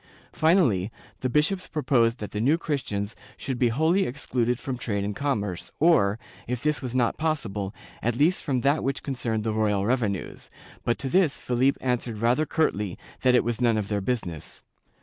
Finally, 0.33 0.91
the 1.19 1.29
bishops 1.29 1.67
proposed 1.67 2.17
that 2.17 2.31
the 2.31 2.41
New 2.41 2.57
Christians 2.57 3.15
should 3.37 3.59
be 3.59 3.67
wholly 3.67 4.05
excluded 4.07 4.57
from 4.57 4.75
trade 4.75 5.03
and 5.03 5.15
commerce 5.15 5.71
or, 5.79 6.17
if 6.47 6.63
this 6.63 6.81
was 6.81 6.95
not 6.95 7.17
possible, 7.19 7.71
at 8.01 8.15
least 8.15 8.41
from 8.43 8.61
that 8.61 8.83
which 8.83 9.03
concerned 9.03 9.43
the 9.43 9.53
royal 9.53 9.85
revenues, 9.85 10.49
but 10.83 10.97
to 10.97 11.07
this 11.07 11.37
Philip 11.37 11.77
answered 11.81 12.17
rather 12.17 12.47
curtly 12.47 12.97
that 13.21 13.35
it 13.35 13.43
was 13.43 13.61
none 13.61 13.77
of 13.77 13.89
their 13.89 14.01
business. 14.01 14.63